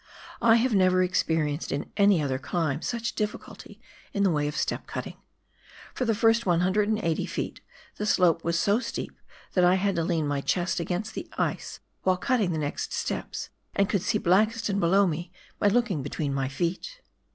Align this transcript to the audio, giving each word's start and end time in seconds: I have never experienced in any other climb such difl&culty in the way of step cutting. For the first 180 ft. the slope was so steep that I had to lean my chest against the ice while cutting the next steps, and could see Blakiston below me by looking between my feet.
I 0.41 0.55
have 0.55 0.73
never 0.73 1.03
experienced 1.03 1.71
in 1.71 1.91
any 1.95 2.23
other 2.23 2.39
climb 2.39 2.81
such 2.81 3.13
difl&culty 3.13 3.79
in 4.13 4.23
the 4.23 4.31
way 4.31 4.47
of 4.47 4.55
step 4.57 4.87
cutting. 4.87 5.17
For 5.93 6.05
the 6.05 6.15
first 6.15 6.43
180 6.43 7.27
ft. 7.27 7.59
the 7.97 8.07
slope 8.07 8.43
was 8.43 8.57
so 8.57 8.79
steep 8.79 9.15
that 9.53 9.63
I 9.63 9.75
had 9.75 9.95
to 9.97 10.03
lean 10.03 10.25
my 10.25 10.41
chest 10.41 10.79
against 10.79 11.13
the 11.13 11.29
ice 11.37 11.81
while 12.01 12.17
cutting 12.17 12.51
the 12.51 12.57
next 12.57 12.93
steps, 12.93 13.49
and 13.75 13.87
could 13.87 14.01
see 14.01 14.17
Blakiston 14.17 14.79
below 14.79 15.05
me 15.05 15.31
by 15.59 15.67
looking 15.67 16.01
between 16.01 16.33
my 16.33 16.47
feet. 16.47 16.99